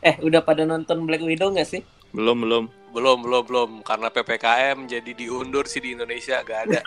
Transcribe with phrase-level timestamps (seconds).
[0.00, 1.84] Eh, udah pada nonton Black Widow nggak sih?
[2.16, 2.64] Belum, belum.
[2.96, 3.70] Belum, belum, belum.
[3.84, 6.80] Karena PPKM jadi diundur sih di Indonesia, gak ada.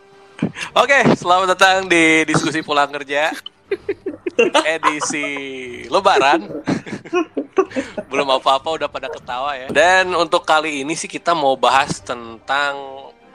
[0.82, 3.28] Oke, selamat datang di diskusi pulang kerja
[4.64, 5.28] edisi
[5.92, 6.48] Lebaran.
[8.10, 9.68] Belum apa-apa udah pada ketawa ya.
[9.68, 12.74] Dan untuk kali ini sih kita mau bahas tentang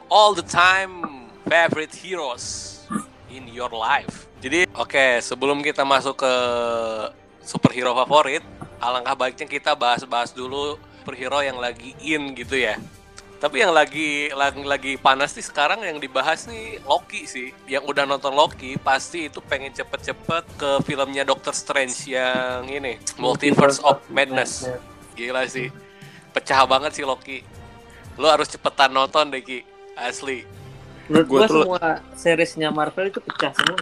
[0.09, 1.05] all the time
[1.45, 2.81] favorite heroes
[3.29, 4.25] in your life.
[4.41, 6.33] Jadi, oke, sebelum kita masuk ke
[7.45, 8.41] superhero favorit,
[8.79, 12.81] alangkah baiknya kita bahas-bahas dulu superhero yang lagi in gitu ya.
[13.35, 17.53] Tapi yang lagi lagi, lagi panas nih sekarang yang dibahas nih Loki sih.
[17.69, 23.83] Yang udah nonton Loki pasti itu pengen cepet-cepet ke filmnya Doctor Strange yang ini Multiverse
[23.85, 24.65] of Madness.
[25.13, 25.69] Gila sih.
[26.33, 27.45] Pecah banget sih Loki.
[28.17, 29.61] Lo harus cepetan nonton deh Ki.
[29.93, 30.41] Asli.
[31.05, 31.85] Menurut Gua semua
[32.17, 33.77] seriesnya Marvel itu pecah semua.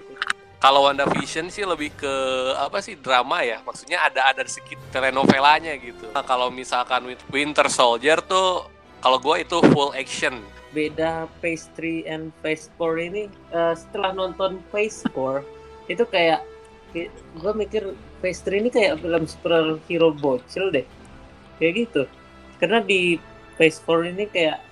[0.63, 2.13] Kalau WandaVision sih lebih ke
[2.55, 3.59] apa sih drama ya.
[3.67, 6.07] Maksudnya ada ada sedikit telenovelanya gitu.
[6.15, 8.71] Nah, kalau misalkan Win- Winter Soldier tuh
[9.03, 10.39] kalau gue itu full action.
[10.71, 15.43] Beda Phase 3 and Phase 4 ini eh, setelah nonton Phase 4
[15.91, 16.39] itu kayak
[17.43, 17.83] gue mikir
[18.23, 20.87] Phase 3 ini kayak film superhero bocil deh.
[21.59, 22.01] Kayak gitu.
[22.63, 23.19] Karena di
[23.59, 24.63] Phase 4 ini kayak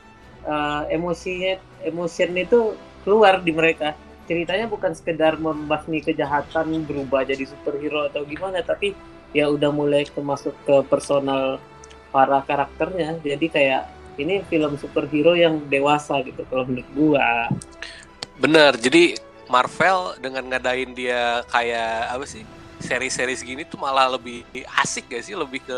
[0.48, 3.92] eh, emosinya emotion itu keluar di mereka.
[4.30, 8.94] Ceritanya bukan sekedar membasmi kejahatan berubah jadi superhero atau gimana, tapi
[9.32, 11.58] ya udah mulai ke masuk ke personal
[12.12, 13.18] para karakternya.
[13.24, 13.88] Jadi kayak
[14.20, 17.48] ini film superhero yang dewasa gitu kalau menurut gua.
[18.38, 18.76] Bener.
[18.78, 19.16] Jadi
[19.52, 22.44] Marvel dengan ngadain dia kayak apa sih
[22.82, 24.42] seri-seri segini tuh malah lebih
[24.80, 25.36] asik gak sih?
[25.36, 25.78] Lebih ke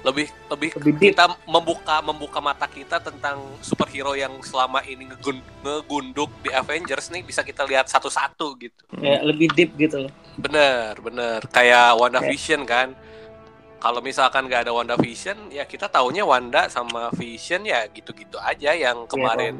[0.00, 1.12] lebih lebih Lebih deep.
[1.12, 7.20] kita membuka membuka mata kita tentang superhero yang selama ini ngegun- ngegunduk di Avengers nih
[7.20, 8.80] bisa kita lihat satu-satu gitu.
[8.96, 10.12] Kayak lebih deep gitu loh.
[10.34, 11.44] Bener, bener.
[11.48, 12.96] Kayak WandaVision kan.
[13.76, 19.04] Kalau misalkan nggak ada WandaVision, ya kita taunya Wanda sama Vision ya gitu-gitu aja yang
[19.04, 19.56] kemarin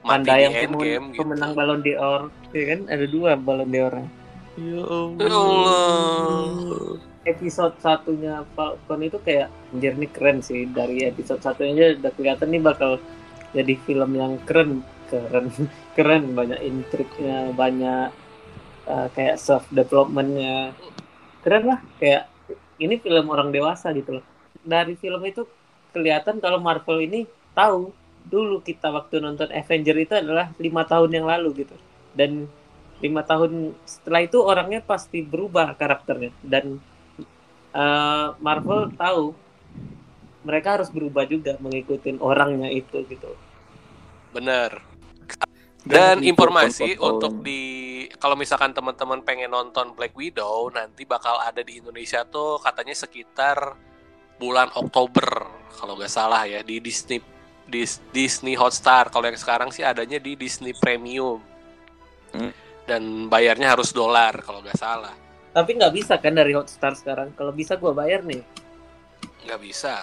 [0.00, 1.20] mati Wanda di yang Endgame pemen- gitu.
[1.24, 2.20] pemenang Ballon d'Or,
[2.52, 2.80] ya kan?
[2.88, 3.94] Ada dua Ballon d'Or.
[4.56, 4.80] Ya Ya
[5.28, 7.00] Allah.
[7.26, 10.62] Episode satunya Falcon itu kayak anjir nih keren sih.
[10.70, 13.02] Dari episode satunya aja udah kelihatan nih bakal
[13.50, 15.50] jadi film yang keren, keren,
[15.98, 16.22] keren.
[16.38, 18.14] Banyak intriknya, banyak
[18.86, 20.70] uh, kayak self developmentnya,
[21.42, 21.80] keren lah.
[21.98, 22.30] Kayak
[22.78, 24.24] ini film orang dewasa gitu loh.
[24.62, 25.42] Dari film itu
[25.90, 27.26] kelihatan kalau Marvel ini
[27.56, 27.90] tahu
[28.26, 31.74] dulu kita waktu nonton Avenger itu adalah lima tahun yang lalu gitu.
[32.14, 32.46] Dan
[33.00, 36.30] lima tahun setelah itu orangnya pasti berubah karakternya.
[36.44, 36.78] Dan
[37.76, 39.36] uh, Marvel tahu
[40.48, 43.36] mereka harus berubah juga mengikuti orangnya itu gitu
[44.36, 44.84] Bener.
[45.86, 47.08] Dan informasi kontrol.
[47.14, 47.62] untuk di
[48.18, 53.78] kalau misalkan teman-teman pengen nonton Black Widow nanti bakal ada di Indonesia tuh katanya sekitar
[54.36, 55.46] bulan Oktober
[55.78, 57.22] kalau nggak salah ya di Disney
[57.66, 59.10] Dis- Disney Hotstar.
[59.10, 61.42] Kalau yang sekarang sih adanya di Disney Premium.
[62.34, 62.50] Hmm.
[62.86, 65.14] Dan bayarnya harus dolar kalau nggak salah.
[65.56, 68.44] Tapi nggak bisa kan dari Hotstar sekarang kalau bisa gua bayar nih
[69.46, 70.02] Nggak bisa.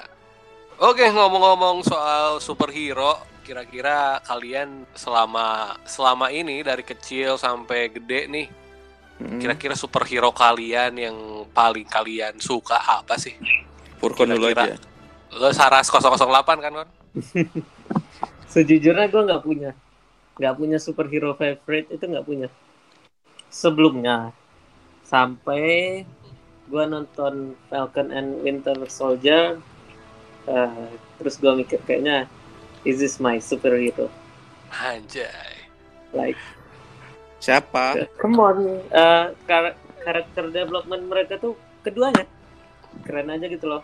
[0.79, 8.47] Oke, ngomong-ngomong soal superhero, kira-kira kalian selama selama ini dari kecil sampai gede nih,
[9.19, 9.43] Mm.
[9.43, 11.17] kira-kira superhero kalian yang
[11.51, 13.35] paling kalian suka apa sih?
[14.01, 14.79] Purkon dulu aja.
[15.35, 16.89] Lo Saras 008 kan, Kon?
[18.53, 19.71] sejujurnya gua nggak punya
[20.39, 22.47] nggak punya superhero favorite itu nggak punya
[23.53, 24.33] sebelumnya
[25.03, 26.03] sampai
[26.67, 29.59] gua nonton Falcon and Winter Soldier
[30.45, 30.87] eh,
[31.17, 32.25] terus gua mikir kayaknya
[32.83, 34.07] is this my superhero
[34.73, 35.29] Anjay.
[36.11, 36.39] like
[37.37, 38.07] Siapa?
[38.17, 38.57] come on
[38.89, 41.53] eh, kar- karakter development mereka tuh
[41.83, 42.23] keduanya
[43.03, 43.83] keren aja gitu loh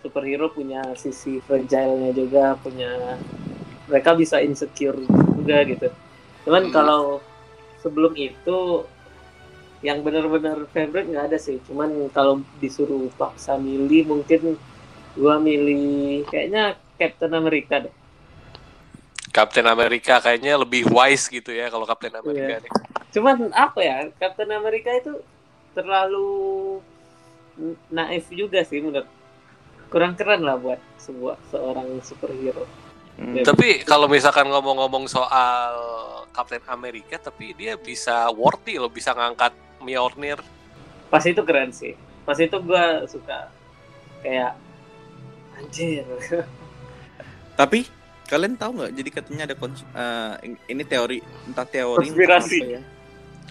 [0.00, 3.20] superhero punya sisi fragile-nya juga punya
[3.86, 4.96] mereka bisa insecure
[5.36, 5.88] juga gitu
[6.42, 6.72] cuman Hmm.
[6.72, 7.02] kalau
[7.80, 8.82] sebelum itu
[9.80, 14.60] yang benar-benar favorite nggak ada sih cuman kalau disuruh paksa milih mungkin
[15.16, 17.94] gua milih kayaknya Captain America deh
[19.30, 22.62] Captain America kayaknya lebih wise gitu ya kalau Captain America Iya.
[22.62, 22.72] nih.
[23.10, 25.12] cuman apa ya Captain America itu
[25.72, 26.28] terlalu
[27.88, 29.06] naif juga sih menurut
[29.90, 32.66] kurang keren lah buat sebuah seorang superhero
[33.20, 33.44] Hmm.
[33.44, 35.72] Tapi kalau misalkan ngomong-ngomong soal
[36.32, 40.40] Captain America, tapi dia bisa worthy loh, bisa ngangkat Mjolnir.
[41.06, 43.50] pas itu keren sih pas itu gua suka
[44.22, 44.54] kayak
[45.58, 46.06] anjir
[47.58, 47.82] Tapi
[48.24, 48.92] kalian tahu nggak?
[48.94, 50.32] Jadi katanya ada kons- eh,
[50.66, 52.58] ini teori entah teori entah Konspirasi.
[52.62, 52.80] apa ya.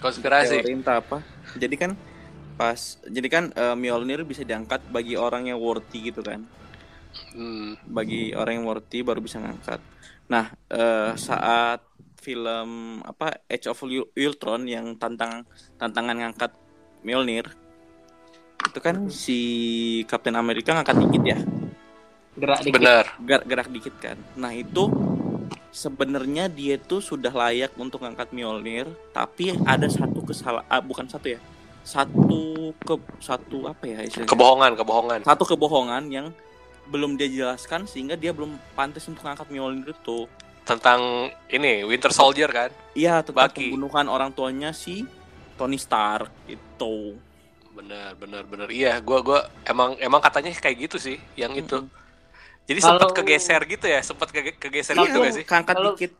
[0.00, 0.54] Konspirasi.
[0.56, 1.18] Teori entah apa.
[1.54, 1.92] Jadi kan
[2.56, 6.42] pas jadi kan eh, Mjolnir bisa diangkat bagi orang yang worthy gitu kan
[7.30, 7.78] Hmm.
[7.86, 9.78] bagi orang yang worthy baru bisa ngangkat
[10.30, 11.82] nah eh, saat
[12.20, 15.46] film apa Age of Ul- Ultron yang tantang
[15.80, 16.52] tantangan ngangkat
[17.02, 17.48] Mjolnir
[18.60, 19.40] itu kan si
[20.04, 21.38] Captain America ngangkat dikit ya
[22.38, 23.04] gerak dikit Benar.
[23.26, 24.16] gerak, gerak dikit kan.
[24.38, 24.86] Nah itu
[25.70, 31.40] sebenarnya dia tuh sudah layak untuk ngangkat Mjolnir, tapi ada satu kesalahan, bukan satu ya,
[31.82, 34.30] satu ke satu apa ya istilahnya?
[34.30, 35.18] Kebohongan, kebohongan.
[35.26, 36.26] Satu kebohongan yang
[36.90, 40.26] belum dia jelaskan sehingga dia belum pantas untuk ngangkat Mjolnir itu.
[40.66, 41.00] Tentang
[41.46, 42.70] ini Winter Soldier kan?
[42.92, 43.70] Iya tentang Bucky.
[43.70, 45.06] pembunuhan orang tuanya si
[45.54, 47.14] Tony Stark itu.
[47.70, 48.66] Benar, benar, benar.
[48.68, 51.80] Iya, gua gua emang emang katanya kayak gitu sih, yang itu.
[51.80, 51.88] Mm-mm.
[52.66, 55.44] Jadi Kalau- sempat kegeser gitu ya, sempat kege- kegeser Iya, gitu gak sih?
[55.46, 56.12] Ngangkat Kalau- dikit.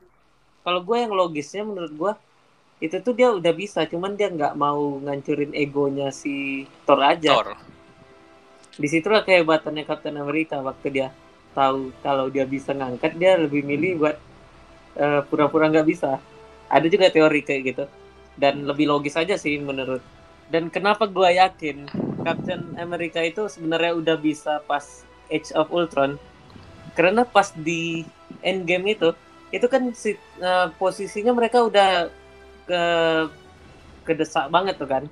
[0.61, 2.12] kalau gue yang logisnya menurut gue
[2.81, 7.49] itu tuh dia udah bisa cuman dia nggak mau ngancurin egonya si Thor aja Thor.
[8.76, 11.08] Di situlah kehebatannya Captain America waktu dia
[11.50, 14.17] tahu kalau dia bisa ngangkat dia lebih milih buat
[14.99, 16.22] eh, pura-pura nggak bisa.
[16.70, 17.84] Ada juga teori kayak gitu.
[18.38, 20.00] Dan lebih logis aja sih menurut.
[20.50, 21.87] Dan kenapa gua yakin
[22.22, 26.19] Captain America itu sebenarnya udah bisa pas Age of Ultron?
[26.94, 28.06] Karena pas di
[28.43, 29.11] Endgame itu
[29.50, 32.06] itu kan si, eh, posisinya mereka udah
[32.70, 32.82] ke
[34.06, 35.05] kedesak banget tuh kan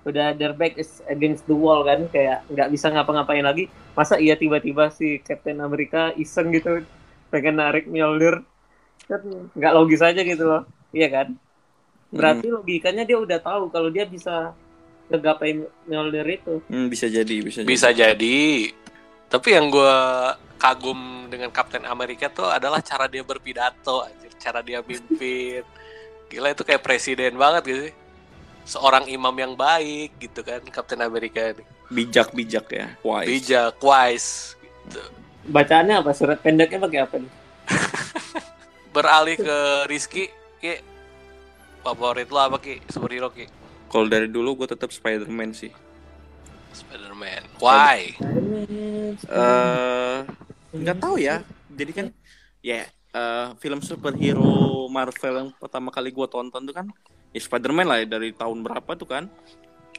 [0.00, 4.32] udah their back is against the wall kan kayak nggak bisa ngapa-ngapain lagi masa iya
[4.32, 6.80] tiba-tiba si Captain America iseng gitu
[7.28, 8.40] pengen narik Mjolnir
[9.04, 9.20] kan
[9.52, 10.64] nggak logis aja gitu loh
[10.96, 11.36] iya kan
[12.10, 14.56] berarti logikanya dia udah tahu kalau dia bisa
[15.10, 18.70] ngegapain Mjolnir itu Hmm, bisa jadi, bisa, Bisa jadi.
[19.26, 24.30] Tapi yang gua kagum dengan Captain America tuh adalah cara dia berpidato, anjir.
[24.38, 25.62] cara dia mimpin.
[26.30, 27.94] Gila itu kayak presiden banget gitu sih.
[28.70, 31.66] Seorang imam yang baik gitu kan Captain America ini.
[31.90, 33.26] Bijak-bijak ya, wise.
[33.26, 34.54] Bijak, wise.
[34.86, 35.02] Gitu.
[35.50, 37.32] bacaannya apa surat pendeknya pakai apa nih
[38.94, 39.58] Beralih ke
[39.88, 40.82] Rizky, Ki.
[41.80, 42.82] Favorit lo apa Ki?
[42.90, 43.46] Superhero Ki?
[43.90, 45.70] Kalau dari dulu gue tetap Spider-Man sih.
[46.70, 47.42] Spider-Man.
[47.58, 48.14] Why?
[49.26, 50.18] Eh,
[50.74, 51.42] nggak tahu ya.
[51.70, 52.06] Jadi kan,
[52.62, 56.86] ya eh, film superhero Marvel yang pertama kali gue tonton tuh kan,
[57.30, 59.24] ya Spider-Man lah ya, dari tahun berapa tuh kan?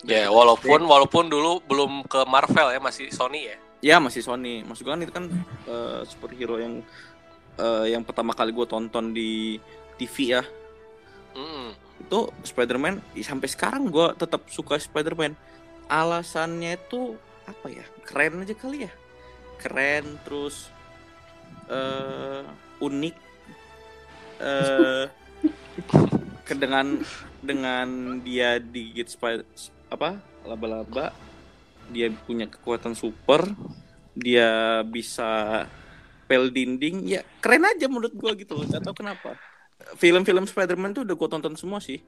[0.01, 3.57] Ya, walaupun walaupun dulu belum ke Marvel ya, masih Sony ya.
[3.81, 4.65] Ya masih Sony.
[4.65, 5.25] Maksud gue kan itu kan
[5.69, 6.81] eh, superhero yang
[7.61, 9.61] eh, yang pertama kali gue tonton di
[10.01, 10.43] TV ya.
[11.37, 11.77] Mm.
[12.01, 13.13] Itu Spider-Man.
[13.13, 15.37] ya, sampai sekarang gue tetap suka Spider-Man.
[15.85, 17.13] Alasannya itu
[17.45, 17.85] apa ya?
[18.01, 18.91] Keren aja kali ya.
[19.61, 20.73] Keren terus
[21.69, 22.41] eh
[22.81, 23.15] unik.
[24.41, 25.05] eh
[25.85, 26.01] ke
[26.51, 26.99] dengan
[27.39, 29.47] dengan dia digigit spider
[29.91, 31.13] apa laba-laba
[31.91, 33.51] dia punya kekuatan super
[34.15, 35.63] dia bisa
[36.31, 39.35] pel dinding ya keren aja menurut gua gitu loh kenapa.
[39.97, 41.99] Film-film Spider-Man tuh udah gua tonton semua sih.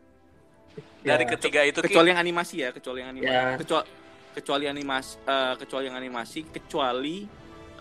[1.03, 3.33] Dari Ya, ketiga itu kecuali yang animasi ya kecuali yang animasi.
[3.35, 3.59] Ya.
[3.59, 3.87] kecuali
[4.33, 7.15] kecuali animasi eh, kecuali yang animasi kecuali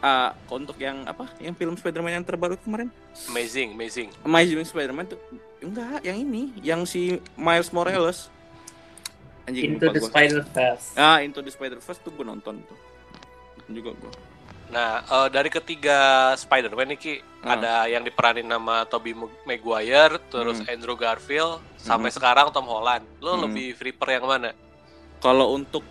[0.03, 2.91] eh, untuk yang apa yang film Spider-Man yang terbaru kemarin
[3.29, 4.09] Amazing, amazing.
[4.23, 5.21] Amazing Spider-Man tuh
[5.59, 8.27] enggak yang ini yang si Miles Morales
[9.43, 10.01] anjing Into the.
[10.01, 12.79] Spider-Verse ah Into the Spider-Verse tuh gue nonton tuh
[13.57, 14.13] Nonton juga gue
[14.69, 15.99] Nah, eh, dari ketiga
[16.35, 17.53] Spider-Man nih Ki, Ah.
[17.53, 19.13] ada yang diperanin nama Tobey
[19.45, 20.73] Maguire, terus Hmm.
[20.73, 23.05] Andrew Garfield, sampai sekarang Tom Holland.
[23.21, 23.45] Lo Hmm.
[23.45, 24.57] lebih prefer yang mana?
[25.21, 25.85] kalau untuk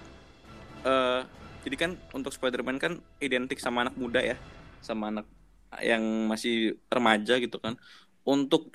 [0.82, 1.22] eh
[1.62, 4.38] jadi kan untuk Spider-Man kan identik sama anak muda ya
[4.82, 5.30] sama anak
[5.80, 7.78] yang masih remaja gitu kan.
[8.22, 8.70] Untuk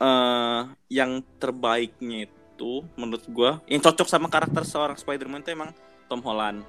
[0.00, 5.70] eh yang terbaiknya itu menurut gua yang cocok sama karakter seorang Spider-Man itu emang
[6.08, 6.64] Tom Holland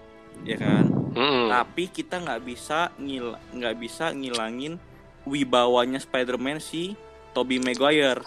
[0.47, 0.87] ya kan?
[1.11, 1.51] Mm-mm.
[1.51, 4.79] tapi kita nggak bisa ngil nggak bisa ngilangin
[5.27, 6.95] wibawanya Spider-Man si
[7.35, 8.23] Tobey Maguire.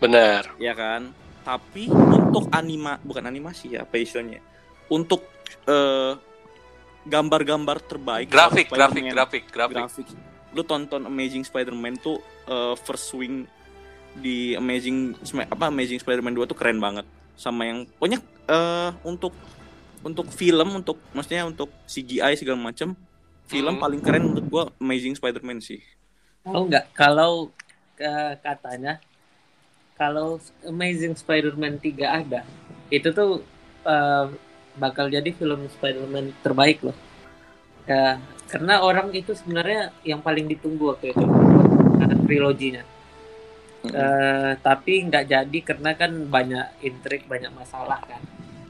[0.00, 0.48] Bener.
[0.60, 1.12] ya kan?
[1.44, 4.40] Tapi untuk anima bukan animasi ya apa istilahnya?
[4.88, 5.28] Untuk
[5.68, 6.12] eh,
[7.04, 9.76] gambar-gambar terbaik Grafik, grafik, grafik, grafik.
[9.76, 10.08] grafik.
[10.54, 13.44] lu tonton Amazing Spider-Man tuh eh, first swing
[14.14, 17.02] di Amazing apa Amazing Spider-Man 2 tuh keren banget
[17.34, 19.34] sama yang pokoknya eh, untuk
[20.00, 22.94] untuk film untuk maksudnya untuk CGI segala macam
[23.44, 23.82] film Hmm.
[23.82, 25.82] paling keren menurut gua Amazing Spider-Man sih
[26.40, 27.50] Tahu nggak kalau
[27.96, 29.00] eh, katanya
[29.94, 32.42] kalau Amazing Spider-Man 3 ada,
[32.88, 33.42] itu tuh
[33.82, 34.26] eh,
[34.78, 36.96] bakal jadi film Spider-Man terbaik loh.
[37.84, 41.24] Ya, karena orang itu sebenarnya yang paling ditunggu waktu itu
[42.00, 42.84] karena triloginya.
[43.84, 43.92] Mm.
[43.92, 48.22] Eh, tapi nggak jadi karena kan banyak intrik, banyak masalah kan.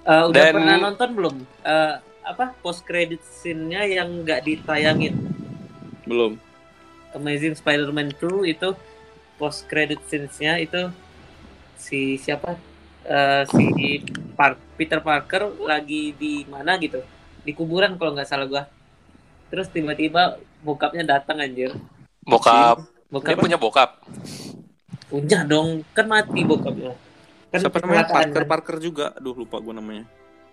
[0.05, 1.37] Eh, udah Dan- pernah nonton belum?
[1.63, 1.95] Eh,
[2.25, 5.15] apa post credit scene-nya yang nggak ditayangin?
[6.09, 6.41] Belum.
[7.15, 8.75] Amazing Spider-Man 2 itu
[9.39, 10.91] post credit scenes-nya itu
[11.79, 12.59] si siapa?
[13.07, 13.65] Eh, si
[14.35, 17.01] Park, Peter Parker lagi di mana gitu?
[17.47, 18.63] Di kuburan kalau nggak salah gua.
[19.49, 21.71] Terus tiba-tiba bokapnya datang anjir.
[22.27, 22.83] Bokap.
[22.83, 23.91] Dia Bokap punya bokap.
[25.07, 26.99] punya dong, kan mati bokapnya.
[27.55, 28.11] Kan Siapa namanya?
[28.11, 28.51] Parker kan?
[28.51, 29.07] Parker juga.
[29.15, 30.05] Aduh lupa gue namanya.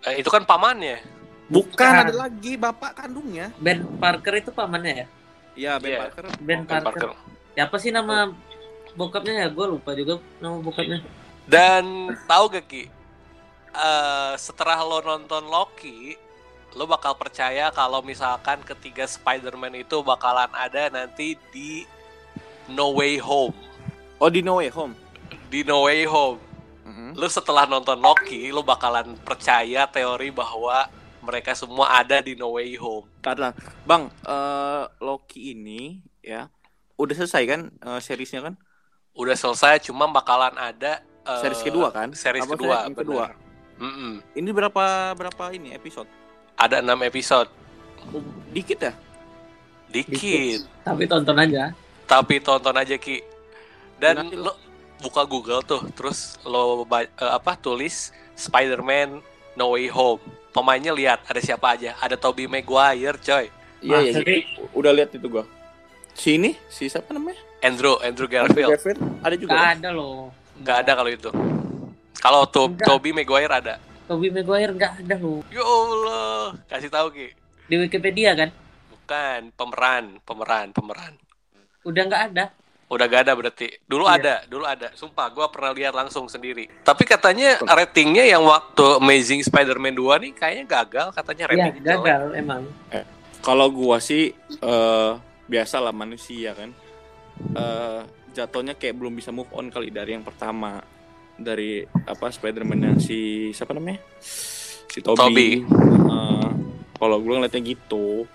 [0.06, 1.02] Eh, itu kan pamannya.
[1.50, 2.06] Bukan, Bukan.
[2.06, 3.50] ada lagi bapak kandungnya.
[3.58, 5.08] Ben Parker itu pamannya ya?
[5.58, 6.00] Iya, Ben Iya.
[6.06, 6.26] Parker.
[6.38, 6.86] Ben Ben Parker.
[6.86, 7.10] Parker.
[7.58, 8.30] Siapa sih nama
[8.94, 9.48] bokapnya ya?
[9.50, 11.02] Gue lupa juga nama bokapnya.
[11.50, 12.84] Dan tahu gak Ki?
[13.72, 16.20] Eh, setelah lo nonton Loki,
[16.76, 21.88] lo bakal percaya kalau misalkan ketiga Spider-Man itu bakalan ada nanti di
[22.68, 23.56] No Way Home.
[24.20, 24.94] Oh, di No Way Home.
[25.48, 26.40] Di No Way Home.
[26.84, 27.16] Mhm.
[27.16, 30.92] Lo setelah nonton Loki, lo bakalan percaya teori bahwa
[31.24, 33.08] mereka semua ada di No Way Home.
[33.24, 33.56] Karena
[33.88, 36.52] Bang, eh, Loki ini ya
[37.00, 38.54] udah selesai kan eh, seriesnya kan?
[39.16, 42.12] Udah selesai, cuma bakalan ada eh, Series kedua kan?
[42.12, 43.26] Series Apa kedua, yang kedua?
[43.82, 43.90] Benar.
[43.90, 44.14] Mm-mm.
[44.38, 44.86] Ini berapa
[45.18, 46.06] berapa ini episode?
[46.54, 47.50] Ada enam episode.
[48.14, 48.22] Oh,
[48.54, 48.94] dikit ya?
[49.90, 50.70] Dikit.
[50.86, 51.74] Tapi tonton aja.
[52.06, 53.24] tapi tonton aja Ki
[53.96, 54.52] dan Nanti lo
[55.00, 59.24] buka Google tuh terus lo eh, apa tulis Spider-Man
[59.56, 60.20] No Way Home
[60.52, 63.48] pemainnya lihat ada siapa aja ada Tobey Maguire coy
[63.82, 64.14] Iya, iya.
[64.14, 64.38] Maksudnya,
[64.78, 65.42] Udah lihat itu gua.
[66.14, 67.42] Si ini, si siapa namanya?
[67.66, 69.00] Andrew Andrew Andrew Garfield Garfield.
[69.26, 69.52] Ada juga.
[69.56, 69.76] Gak kan?
[69.82, 70.30] ada loh.
[70.62, 71.30] nggak ada kalau itu
[72.22, 72.86] kalau to Enggak.
[72.86, 73.76] Tobey Maguire ada
[74.06, 75.42] Tobey Maguire nggak ada loh.
[75.48, 77.28] ya Allah kasih tahu Ki
[77.66, 78.50] Di Wikipedia kan?
[78.88, 81.14] bukan pemeran pemeran pemeran
[81.82, 82.46] Udah nggak ada.
[82.88, 84.14] udah gak ada berarti dulu Iya.
[84.14, 89.42] ada dulu ada sumpah gua pernah lihat langsung sendiri tapi katanya ratingnya yang waktu Amazing
[89.42, 92.04] Spider-Man 2 nih kayaknya gagal katanya Iya, ratingnya jelek.
[92.04, 92.62] gagal emang.
[93.40, 95.12] Kalau gua sih eh
[95.48, 96.70] biasa lah manusia kan.
[97.56, 98.00] Eh
[98.32, 100.84] jatuhnya kayak belum bisa move on kali dari yang pertama.
[101.42, 104.00] Dari apa Spider-Man yang si siapa namanya?
[104.22, 105.18] Si Toby.
[105.18, 105.52] Tobey.
[105.66, 106.50] Eh,
[106.96, 108.30] kalau gua ngeliatnya gitu.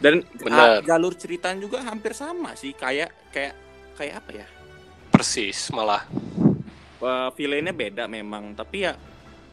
[0.00, 0.80] Dan Benar.
[0.80, 3.54] ah, jalur ceritanya juga hampir sama sih, kayak kayak
[3.98, 4.48] kayak apa ya?
[5.10, 6.06] persis malah
[7.36, 8.96] villainnya beda memang, tapi ya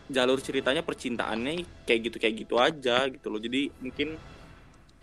[0.07, 3.41] jalur ceritanya percintaannya kayak gitu kayak gitu aja gitu loh.
[3.41, 4.15] Jadi mungkin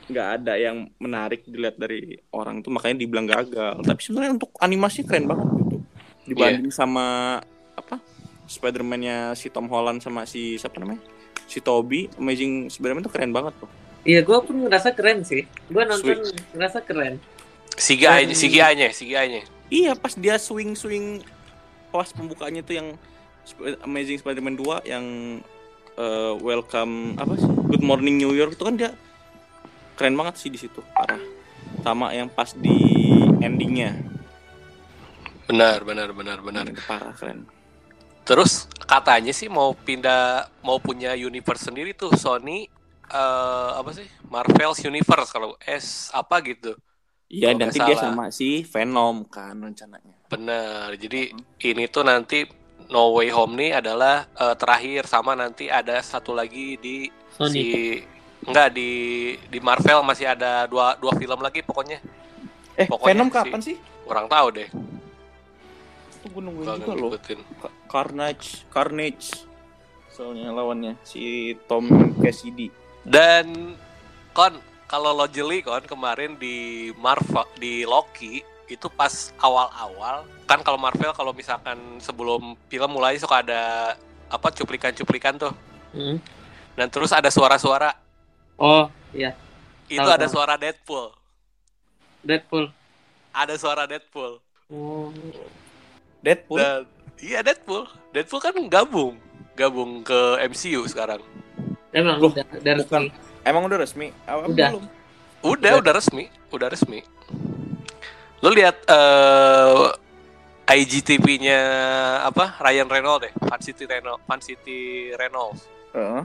[0.09, 3.85] nggak ada yang menarik dilihat dari orang tuh makanya dibilang gagal.
[3.85, 5.76] Tapi sebenarnya untuk animasi keren banget gitu.
[6.33, 7.37] Dibanding sama
[7.75, 7.99] apa?
[8.45, 11.00] Spider-Man-nya si Tom Holland sama si siapa namanya?
[11.45, 13.71] Si Toby, Amazing Spider-Man tuh keren banget tuh.
[14.04, 15.49] Iya, gue pun ngerasa keren sih.
[15.73, 16.21] Gue nonton
[16.52, 17.16] ngerasa keren.
[17.75, 21.25] CGI Dan- CGI-nya CGI-nya Iya, pas dia swing-swing
[21.90, 22.88] pas pembukanya tuh yang
[23.83, 25.04] Amazing Spider-Man 2 yang
[25.95, 27.49] eh, welcome apa sih?
[27.49, 28.90] Good Morning New York itu kan dia
[29.95, 31.19] keren banget sih di situ, parah.
[31.83, 32.76] Sama yang pas di
[33.38, 33.95] endingnya,
[35.45, 37.45] benar benar benar benar itu parah keren.
[38.25, 42.69] Terus katanya sih mau pindah mau punya universe sendiri tuh Sony
[43.04, 46.73] eh apa sih Marvel's Universe kalau S apa gitu
[47.26, 48.00] Iya, nanti nggak dia salah.
[48.14, 50.14] sama si Venom kan rencananya.
[50.31, 52.49] benar jadi ini tuh nanti
[52.88, 57.52] No Way Home nih adalah eh, terakhir sama nanti ada satu lagi di Sony.
[57.52, 57.64] si
[58.45, 58.90] enggak di
[59.49, 62.00] di Marvel masih ada dua dua film lagi pokoknya
[62.75, 63.76] Eh, Pokoknya Venom si- kapan sih?
[64.02, 64.69] kurang tahu deh
[66.23, 67.11] Tuh gue nungguin Gak juga loh.
[67.95, 69.47] Carnage, Carnage.
[70.11, 71.87] Soalnya lawannya si Tom
[72.19, 72.75] Cassidy.
[73.07, 73.79] Dan
[74.35, 80.75] kon kalau lo jeli kon kemarin di Marvel di Loki itu pas awal-awal kan kalau
[80.75, 83.93] Marvel kalau misalkan sebelum film mulai suka ada
[84.27, 85.53] apa cuplikan-cuplikan tuh
[85.93, 86.19] Hmm.
[86.75, 87.95] dan terus ada suara-suara
[88.57, 89.37] Oh, iya.
[89.87, 90.33] itu Tahu, ada tahu.
[90.33, 91.13] suara Deadpool
[92.19, 92.67] Deadpool.
[93.31, 95.13] ada suara Deadpool Oh.
[96.19, 96.57] Deadpool.
[96.57, 96.89] dan
[97.23, 99.14] iya Deadpool Deadpool kan gabung
[99.54, 101.23] gabung ke MCU sekarang
[101.94, 103.02] Emang Loh, udah dari bukan.
[103.47, 104.11] Emang udah resmi?
[104.26, 104.68] Apa Udah.
[104.75, 104.85] belum?
[105.47, 107.06] Udah, udah resmi, udah resmi.
[108.42, 109.85] Lo lihat eh
[110.64, 111.61] IGTV-nya
[112.25, 115.71] apa Ryan Reynolds deh, Fan City Reynolds, Fan City Reynolds.
[115.94, 116.23] Heeh.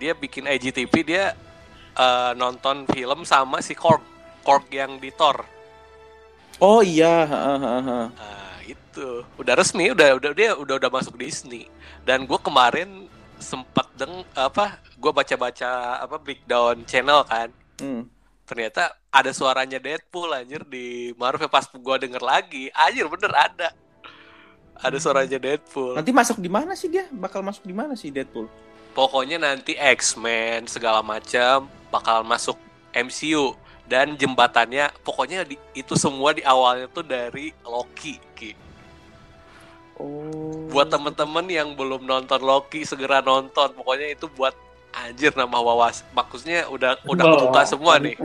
[0.00, 1.36] Dia bikin IGTV dia
[1.98, 4.00] eh, nonton film sama si Korg,
[4.40, 5.44] Korg yang di Thor.
[6.62, 8.06] Oh iya, heeh, heeh, heeh.
[8.16, 8.51] Nah,
[8.92, 11.66] itu udah resmi, udah udah dia udah udah masuk Disney.
[12.04, 17.48] Dan gue kemarin sempat deng apa, gue baca-baca apa breakdown channel kan.
[17.80, 18.04] Hmm.
[18.42, 23.72] ternyata ada suaranya Deadpool anjir di Marvel pas gua denger lagi anjir bener ada
[24.76, 27.08] ada suaranya Deadpool Nanti masuk di mana sih dia?
[27.08, 28.46] Bakal masuk di mana sih Deadpool?
[28.92, 32.60] pokoknya nanti X-Men segala macam bakal masuk
[32.92, 33.56] MCU
[33.88, 38.52] dan jembatannya pokoknya di- itu semua di awalnya tuh dari Loki Ki.
[40.00, 40.66] Oh.
[40.72, 44.56] buat temen-temen yang belum nonton Loki segera nonton pokoknya itu buat
[44.92, 48.16] anjir nama wawas maksudnya udah udah kebuka semua nih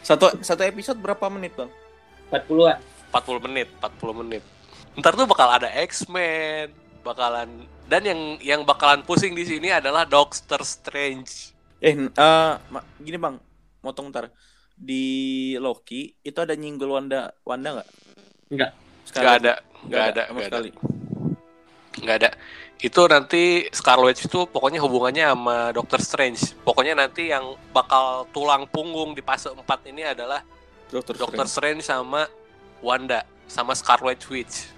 [0.00, 1.68] Satu satu episode berapa menit, Bang?
[2.28, 2.80] 40-an.
[3.12, 4.42] 40 menit 40 menit
[4.94, 7.48] ntar tuh bakal ada X-Men bakalan
[7.84, 11.52] dan yang yang bakalan pusing di sini adalah Doctor Strange
[11.84, 13.36] Eh, eh, ma- gini bang,
[13.84, 14.32] motong ntar.
[14.72, 15.04] Di
[15.60, 17.88] Loki itu ada nyinggol Wanda, Wanda nggak?
[18.48, 18.70] Nggak.
[19.04, 19.22] Sekali.
[19.22, 20.58] nggak ada nggak ada nggak ada
[21.94, 22.30] nggak ada
[22.80, 28.66] itu nanti Scarlet Witch itu pokoknya hubungannya sama Doctor Strange pokoknya nanti yang bakal tulang
[28.66, 30.42] punggung di fase 4 ini adalah
[30.88, 31.80] Dokter, Doctor Strange.
[31.80, 32.28] Strange sama
[32.80, 34.68] Wanda sama Scarlet Witch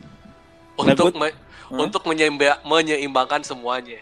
[0.76, 1.32] Nah, untuk me-
[1.66, 1.82] Hmm?
[1.82, 3.98] untuk menyeimba- menyeimbangkan semuanya.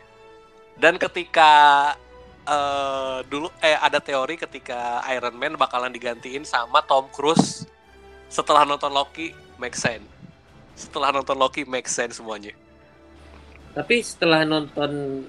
[0.75, 1.51] Dan ketika
[2.45, 7.65] eh, dulu eh ada teori ketika Iron Man bakalan digantiin sama Tom Cruise
[8.27, 10.05] setelah nonton Loki make sense.
[10.75, 12.53] Setelah nonton Loki make sense semuanya.
[13.75, 15.23] Tapi setelah nonton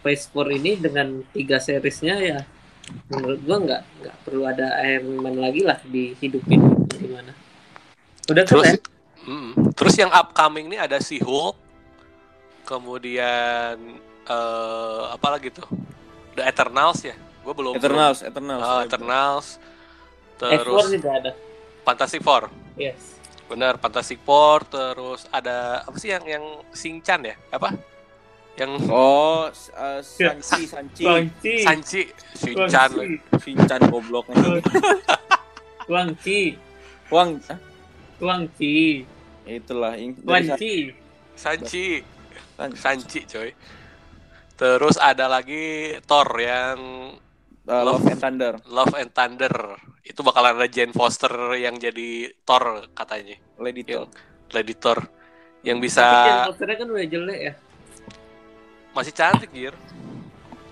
[0.00, 2.38] Phase 4 ini dengan tiga seriesnya ya
[3.10, 6.62] menurut gua nggak nggak perlu ada Iron Man lagi lah dihidupin
[6.94, 7.34] gimana.
[8.30, 8.78] Udah Terus keren.
[9.26, 9.74] Mm.
[9.74, 11.58] terus yang upcoming nih ada si Hulk.
[12.62, 13.74] Kemudian
[14.26, 15.66] eh apa lagi tuh?
[16.38, 17.14] The Eternals ya.
[17.42, 18.62] Gue belum Eternals, belum- Eternals.
[18.62, 19.46] Oh, ya, Eternals.
[20.36, 21.30] F4 Terus juga ada.
[21.82, 22.50] Fantastic Four.
[22.76, 23.15] Yes.
[23.46, 24.66] Benar, Fantastic Four.
[24.66, 27.36] Terus ada apa sih yang yang Shinchan ya?
[27.50, 27.70] Apa?
[28.56, 31.54] Yang Oh, eh, Sanchi, Sanchi, Guangci.
[31.60, 32.02] Sanchi,
[32.34, 32.90] Shinchan.
[33.36, 34.32] Shinchan goblok
[35.86, 36.56] Guangci.
[37.12, 37.58] Wang, ah,
[38.18, 39.06] Guangci.
[39.46, 40.16] itulah yang.
[41.36, 42.02] Sanchi,
[42.56, 43.52] San- Sanchi, coy.
[44.56, 46.78] Terus ada lagi Thor yang
[47.66, 48.54] eh, Love and Thunder.
[48.66, 49.54] Love and Thunder.
[50.06, 53.36] Itu bakalan ada Jane Foster yang jadi Thor katanya.
[53.58, 54.06] Lady Thor.
[54.54, 54.98] Lady Thor.
[55.66, 57.52] Yang bisa Tapi kan posternya kan udah jelek ya.
[58.96, 59.74] masih cantik, Gir.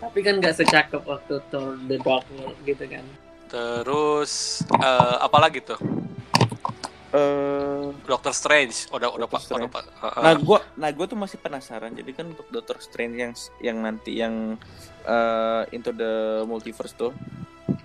[0.01, 3.05] Tapi kan nggak secakep waktu Thor The Dark World gitu kan.
[3.51, 5.77] Terus eh, apa lagi tuh?
[7.15, 8.91] Eh, Doctor Strange.
[8.91, 9.47] Udah udah pak.
[9.47, 9.85] Udah, pak.
[10.03, 10.23] Uh-uh.
[10.23, 11.95] Nah, gua nah gua tuh masih penasaran.
[11.95, 14.59] Jadi kan untuk Doctor Strange yang yang nanti yang
[15.07, 17.15] eh, Into the Multiverse tuh.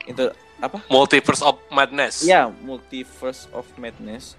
[0.09, 0.81] Into apa?
[0.89, 2.25] Multiverse of Madness.
[2.25, 4.33] Ya, Multiverse of Madness.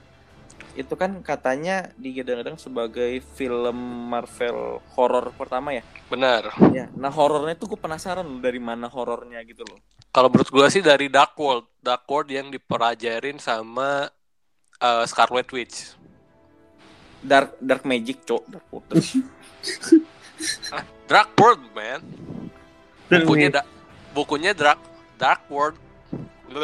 [0.75, 5.87] Itu kan katanya digadang-gadang sebagai film Marvel horor pertama ya.
[6.11, 6.51] Benar.
[6.75, 9.79] Ya, nah horornya tuh gue penasaran loh dari mana horornya gitu loh.
[10.11, 11.71] Kalau menurut gua sih dari Dark World.
[11.79, 14.11] Dark World yang dipelajarin sama
[14.81, 15.95] eh, Scarlet Witch.
[17.21, 18.43] Dark Dark Magic, cok.
[18.49, 18.89] Dark World.
[21.05, 22.01] Dark World, man.
[23.07, 23.69] Bukunya da-
[24.11, 24.81] bukunya Dark
[25.15, 25.77] Dark World.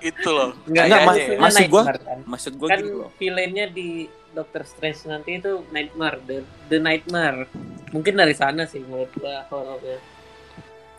[0.00, 0.50] Itu loh.
[0.66, 1.38] Nggak, Nggak, Kayaknya mas- ya.
[1.38, 2.18] maksud gua- kan.
[2.26, 3.10] Maksud gue kan gitu loh.
[3.16, 3.88] villainnya di
[4.28, 6.36] Doctor Strange nanti itu Nightmare, The,
[6.68, 7.46] The Nightmare.
[7.88, 9.98] Mungkin dari sana sih menurut gua horornya.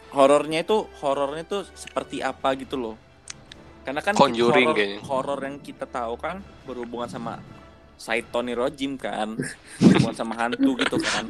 [0.09, 2.95] Horornya itu horornya tuh seperti apa gitu loh.
[3.85, 4.99] Karena kan Conjuring kayaknya.
[5.05, 7.41] horor yang kita tahu kan berhubungan sama
[7.99, 9.35] Saitoni Rojim kan,
[9.81, 11.29] berhubungan sama hantu gitu kan.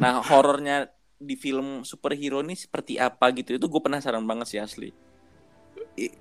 [0.00, 0.88] Nah, horornya
[1.20, 4.90] di film superhero ini seperti apa gitu itu gue penasaran banget sih asli.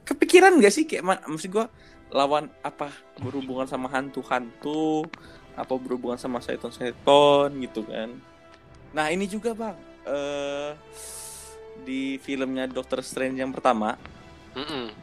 [0.05, 1.65] Kepikiran gak sih kayak ma- maksud gue
[2.13, 5.07] lawan apa berhubungan sama hantu-hantu
[5.57, 8.13] apa berhubungan sama seton-seton gitu kan.
[8.93, 10.71] Nah, ini juga Bang eh
[11.83, 13.97] di filmnya Doctor Strange yang pertama
[14.55, 14.93] Mm-mm.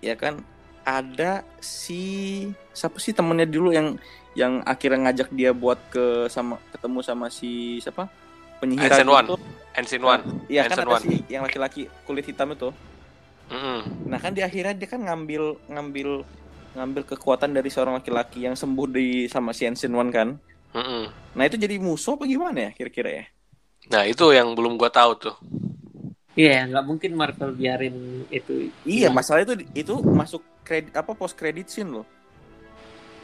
[0.00, 0.40] ya kan
[0.84, 2.44] ada si
[2.76, 3.96] siapa sih temennya dulu yang
[4.36, 8.10] yang akhirnya ngajak dia buat ke sama ketemu sama si siapa
[8.60, 9.26] penyihir Ancient One.
[9.74, 10.22] Ancient One.
[10.46, 11.02] Iya kan ada One.
[11.02, 12.70] si yang laki-laki kulit hitam itu
[13.50, 14.08] Mm-mm.
[14.08, 16.24] nah kan di akhirnya dia kan ngambil ngambil
[16.74, 20.28] ngambil kekuatan dari seorang laki-laki yang sembuh di sama si Ancient One kan
[20.74, 21.02] Mm-mm.
[21.36, 23.24] nah itu jadi musuh apa gimana ya kira-kira ya
[23.92, 25.36] Nah, itu yang belum gua tahu tuh.
[26.34, 28.72] Iya, nggak mungkin Marvel biarin itu.
[28.82, 29.14] Iya, hilang.
[29.14, 32.06] masalah itu itu masuk kredit apa post credit scene loh.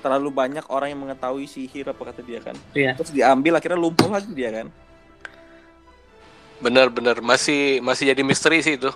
[0.00, 2.54] Terlalu banyak orang yang mengetahui sihir apa kata dia kan.
[2.70, 2.94] Iya.
[2.94, 4.70] Terus diambil akhirnya lumpuh lagi dia kan.
[6.60, 8.92] Bener-bener masih masih jadi misteri sih itu.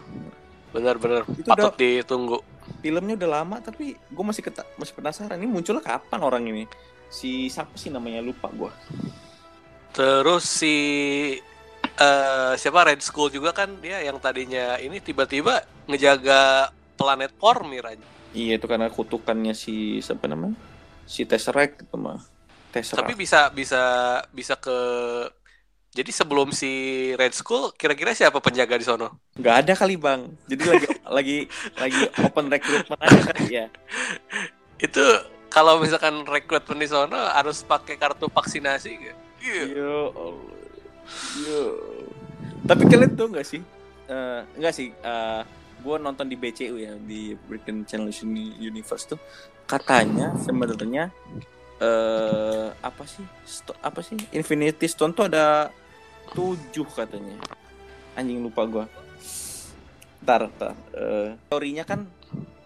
[0.70, 2.38] Bener-bener patut udah- ditunggu.
[2.81, 6.64] Filmnya udah lama tapi gue masih keta- masih penasaran ini munculnya kapan orang ini.
[7.11, 8.72] Si siapa sih namanya lupa gua.
[9.92, 10.74] Terus si
[11.94, 18.07] eh siapa Red Skull juga kan dia yang tadinya ini tiba-tiba ngejaga planet Vormir aja.
[18.35, 20.59] Iya itu karena kutukannya si siapa namanya?
[21.07, 22.18] Si Tesseract itu mah.
[22.74, 23.07] Tesseract.
[23.07, 23.83] Tapi bisa bisa
[24.35, 24.74] bisa ke
[25.94, 26.70] jadi sebelum si
[27.14, 29.22] Red Skull kira-kira siapa penjaga di sono?
[29.38, 30.26] nggak ada kali bang.
[30.50, 31.38] Jadi lagi lagi
[31.78, 33.66] lagi open recruitment aja kan ya.
[34.83, 35.02] Itu
[35.54, 39.16] kalau misalkan rekrutmen di sono harus pakai kartu vaksinasi gak?
[39.38, 40.11] Iya.
[40.11, 40.53] Allah.
[41.38, 41.62] Yo.
[42.62, 43.60] Tapi kalian tuh nggak sih?
[44.06, 44.88] Eh, nggak sih.
[44.92, 45.42] eh
[45.76, 49.20] gue nonton di BCU ya di Breaking Channel Uni- Universe tuh
[49.64, 51.12] katanya sebenarnya
[51.76, 55.68] eh apa sih Sto- apa sih Infinity Stone tuh ada
[56.32, 57.36] tujuh katanya
[58.14, 58.84] anjing lupa gue
[60.24, 62.08] ntar ntar Eh, teorinya kan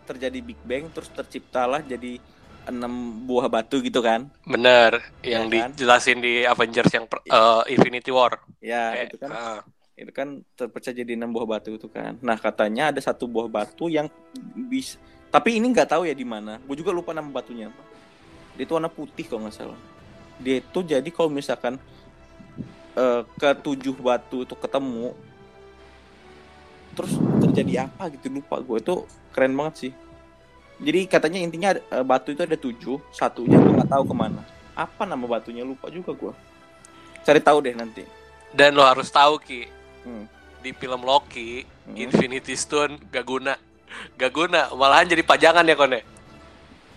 [0.06, 2.22] terjadi Big Bang terus terciptalah jadi
[2.68, 2.92] enam
[3.24, 5.70] buah batu gitu kan Bener, yang Ya kan?
[5.72, 8.38] dijelasin di Avengers yang per- eh, Infinity War.
[8.60, 9.60] ya Eh, itu kan ah.
[9.98, 12.14] itu kan terpecah jadi enam buah batu itu kan.
[12.22, 14.06] Nah katanya ada satu buah batu yang
[14.70, 14.94] bisa,
[15.26, 16.62] tapi ini nggak tahu ya di mana.
[16.62, 17.82] Gue juga lupa nama batunya apa.
[18.54, 19.80] Dia itu warna putih kalau nggak salah.
[20.38, 21.82] Dia itu jadi kalau misalkan
[22.94, 25.18] eh, ketujuh batu itu ketemu,
[26.94, 28.94] terus terjadi apa gitu lupa gue itu
[29.34, 29.92] keren banget sih.
[30.78, 34.42] Jadi katanya intinya ada- eh, batu itu ada tujuh, satunya gue nggak tahu ke mana.
[34.78, 36.32] Apa nama batunya lupa juga gue.
[37.26, 38.06] Cari tahu deh nanti.
[38.54, 39.66] Dan lo harus tahu Ki,
[40.06, 40.24] Hmm.
[40.62, 41.98] di film Loki, Hmm.
[41.98, 43.58] Infinity Stone gak guna.
[44.14, 46.00] Gak guna, malahan jadi pajangan ya Kone.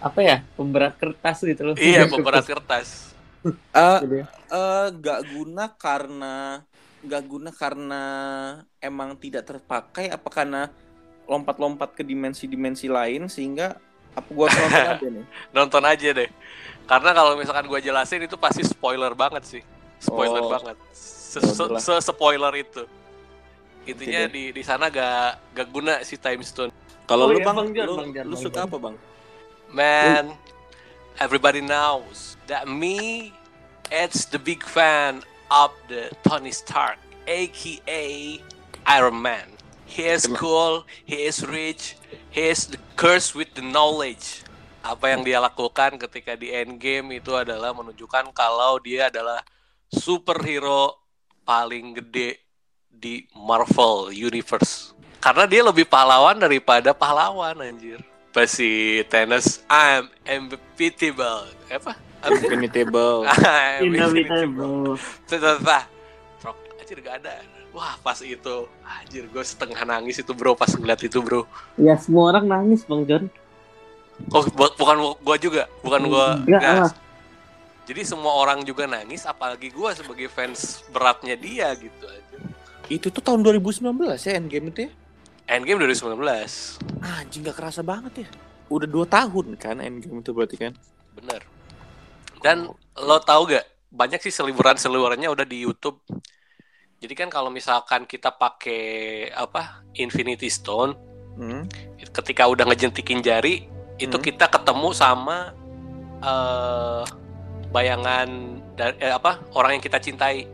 [0.01, 0.37] Apa ya?
[0.57, 1.75] Pemberat kertas gitu loh.
[1.77, 3.13] Iya, pemberat kertas.
[3.73, 4.25] Eh, Gitu ya.
[4.53, 6.61] eh nggak guna karena
[7.01, 8.03] nggak guna karena
[8.77, 10.69] emang tidak terpakai apa karena
[11.31, 13.79] lompat-lompat ke dimensi-dimensi lain sehingga
[14.11, 16.29] apa gua nonton aja nih Nonton aja deh.
[16.83, 19.63] Karena kalau misalkan gue jelasin itu pasti spoiler banget sih.
[19.95, 20.51] Spoiler Oh.
[20.51, 20.75] banget.
[20.91, 21.79] Se, Ya se- udahlah.
[21.79, 22.83] se- spoiler itu.
[23.81, 26.75] Intinya Oke di di sana gak gak guna si Time Stone.
[27.07, 28.95] kalau Oh lu iya, bang, Bang lu, Bang lu Bang suka apa bang
[29.69, 30.25] Man,
[31.17, 33.31] everybody knows that me,
[33.87, 38.03] it's the big fan of the Tony Stark, aka
[38.85, 39.47] Iron Man.
[39.91, 41.99] He is cool, he is rich,
[42.31, 44.47] he is the curse with the knowledge.
[44.79, 49.43] Apa yang dia lakukan ketika di Endgame itu adalah menunjukkan kalau dia adalah
[49.91, 50.95] superhero
[51.43, 52.39] paling gede
[52.87, 54.95] di Marvel Universe.
[55.19, 57.99] Karena dia lebih pahlawan daripada pahlawan anjir.
[58.31, 61.51] Pas si Thanos, I'm unbeatable.
[61.67, 61.99] Apa?
[62.23, 62.47] Apa sih?
[62.47, 63.91] Infinitable I'm.
[65.27, 65.83] Ternyata,
[66.39, 67.43] Frog, anjir gak ada.
[67.71, 71.47] Wah, pas itu, anjir gue setengah nangis itu bro pas ngeliat itu bro.
[71.85, 73.23] Ya semua orang nangis Bang John.
[74.31, 76.27] Oh, bu- bukan gua juga, bukan gua.
[76.47, 76.91] Enggak Nah, lah.
[77.87, 82.37] jadi semua orang juga nangis, apalagi gua sebagai fans beratnya dia gitu aja.
[82.95, 84.91] itu tuh tahun 2019 ya Endgame itu ya
[85.47, 88.27] Endgame 2019, anjing nggak kerasa banget ya
[88.71, 90.73] udah dua tahun kan Endgame itu berarti kan
[91.17, 91.41] bener.
[92.41, 92.65] Dan
[92.97, 96.01] lo tau gak, banyak sih seliburan-seliburannya udah di YouTube.
[97.01, 100.93] Jadi kan kalau misalkan kita pakai apa Infinity Stone,
[101.33, 101.63] hmm.
[102.13, 103.65] ketika udah ngejentikin jari,
[103.97, 104.25] itu Hmm.
[104.25, 105.57] kita ketemu sama
[106.21, 107.01] eh
[107.73, 108.29] bayangan
[108.77, 110.45] dari eh, apa orang yang kita cintai.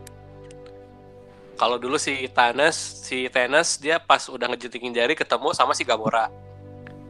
[1.60, 6.30] Kalau dulu si Thanos, si Thanos dia pas udah ngejentikin jari ketemu sama si Gamora.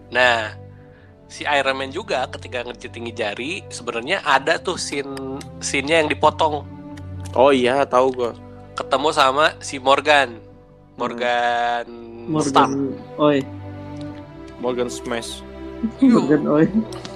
[0.08, 0.56] Nah,
[1.28, 6.64] si Iron Man juga ketika ngejentikin jari sebenarnya ada tuh scene scene-nya yang dipotong
[7.36, 8.32] oh iya tahu gua
[8.78, 10.38] ketemu sama si Morgan.
[10.98, 11.86] Morgan,
[12.42, 12.74] Stark.
[12.74, 12.74] Morgan
[13.20, 13.38] Oi.
[14.58, 15.46] Morgan Smash
[16.02, 16.66] Morgan Oi.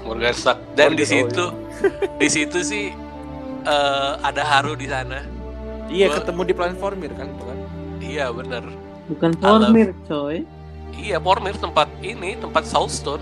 [0.06, 0.62] Morgan Stark.
[0.76, 1.10] Dan di Morgan Oi.
[1.10, 1.46] situ
[2.16, 2.86] di situ sih
[3.64, 5.26] eh, ada Haru di sana.
[5.90, 7.58] iya Gua- ketemu di Planet Formir kan itu kan
[8.02, 8.64] Iya bener.
[9.08, 9.74] Bukan Alam.
[9.74, 10.38] Formir coy.
[10.94, 13.22] Iya Pormir tempat ini tempat Soulstone.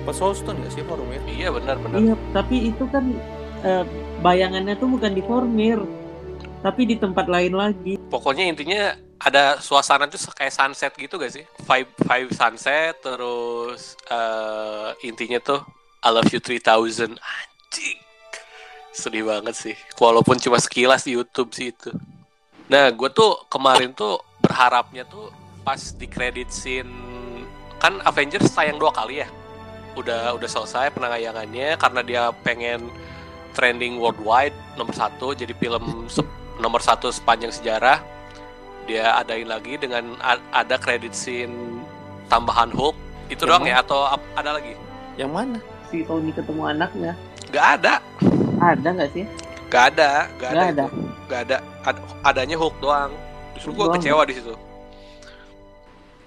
[0.00, 1.98] pas Soulstone nggak sih Formir Iya benar benar.
[2.00, 3.14] Iya, tapi itu kan
[3.62, 3.86] eh,
[4.18, 5.78] bayangannya tuh bukan di Formir.
[6.60, 7.96] Tapi di tempat lain lagi.
[8.12, 11.44] Pokoknya intinya ada suasana tuh kayak sunset gitu gak sih?
[11.64, 15.60] Vibe vibe sunset terus eh, intinya tuh
[16.00, 17.98] I love you 3000 anjing.
[18.92, 19.76] Sedih banget sih.
[19.96, 21.92] Walaupun cuma sekilas di YouTube sih itu.
[22.72, 25.28] Nah, gue tuh kemarin tuh berharapnya tuh
[25.60, 26.88] pas di credit scene
[27.80, 29.28] kan Avengers tayang dua kali ya.
[29.96, 32.88] Udah udah selesai penayangannya karena dia pengen
[33.52, 36.08] trending worldwide nomor satu jadi film
[36.60, 37.98] nomor satu sepanjang sejarah
[38.84, 40.16] dia adain lagi dengan
[40.50, 41.80] ada credit scene
[42.26, 42.94] tambahan Hulk
[43.28, 43.72] itu Yang doang mana?
[43.72, 43.98] ya atau
[44.34, 44.74] ada lagi
[45.16, 45.58] yang mana
[45.90, 47.12] Si Tony ketemu anaknya.
[47.50, 47.94] nggak ada
[48.60, 49.24] Ada nggak sih?
[49.66, 50.84] nggak ada nggak ada Nggak ada.
[50.86, 50.98] itu.
[51.26, 53.10] nggak ada Ad- adanya Hulk doang
[53.54, 54.54] justru gue kecewa di situ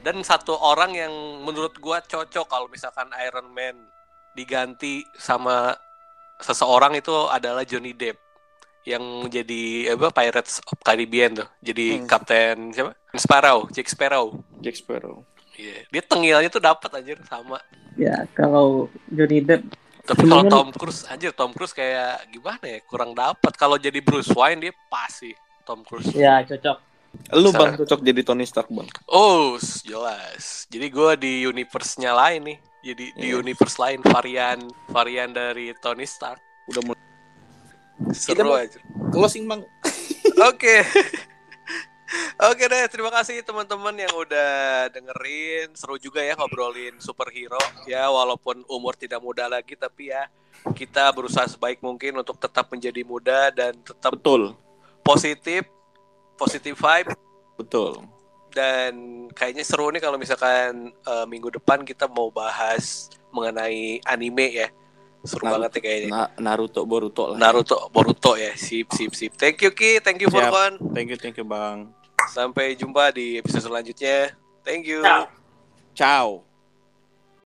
[0.03, 3.87] dan satu orang yang menurut gua cocok kalau misalkan Iron Man
[4.35, 5.71] diganti sama
[6.37, 8.19] seseorang itu adalah Johnny Depp
[8.83, 11.47] yang jadi apa Pirates of Caribbean tuh.
[11.59, 12.07] Jadi Hmm.
[12.07, 12.91] kapten siapa?
[13.15, 14.41] Sparrow, Jack Sparrow.
[14.59, 15.23] Jack Sparrow.
[15.53, 17.61] Iya, dia tengilnya tuh dapat anjir sama.
[17.93, 19.63] Ya kalau Johnny Depp
[20.03, 22.79] Tapi kalau Tom Cruise anjir Tom Cruise kayak gimana ya?
[22.83, 23.55] Kurang dapat.
[23.55, 25.31] Kalau jadi Bruce Wayne dia pas sih
[25.63, 26.11] Tom Cruise.
[26.11, 26.77] ya cocok.
[27.37, 28.89] Lu bang cocok jadi Tony Stark bang.
[29.05, 30.65] Oh, jelas.
[30.67, 32.57] Jadi gua di universe-nya lain nih.
[32.83, 33.39] Jadi di Iya.
[33.39, 36.41] universe lain varian varian dari Tony Stark.
[36.67, 36.99] Udah mulai
[38.11, 38.79] Seru aja.
[39.15, 39.63] closing bang.
[40.51, 40.83] Oke.
[42.43, 45.73] Oke deh, terima kasih teman-teman yang udah dengerin.
[45.73, 47.57] Seru juga ya ngobrolin superhero.
[47.89, 50.29] Ya, walaupun umur tidak muda lagi, tapi ya
[50.77, 54.53] kita berusaha sebaik mungkin untuk tetap menjadi muda dan tetap Betul,
[55.01, 55.65] positif,
[56.37, 57.17] positif vibe.
[57.57, 58.05] betul.
[58.53, 64.69] Dan kayaknya seru nih kalau misalkan eh, minggu depan kita mau bahas mengenai anime ya.
[65.23, 65.55] Seru Naruto.
[65.55, 66.09] banget ya kayaknya.
[66.11, 67.37] Na- Naruto, Boruto lah.
[67.39, 68.51] Naruto, Boruto ya.
[68.53, 69.31] Sip, sip, sip.
[69.33, 70.51] Thank you Ki, thank you for Siap.
[70.51, 70.71] fun.
[70.91, 71.87] Thank you, thank you bang.
[72.29, 74.35] Sampai jumpa di episode selanjutnya.
[74.61, 74.99] Thank you.
[74.99, 75.23] Ciao.
[75.95, 76.52] Ciao.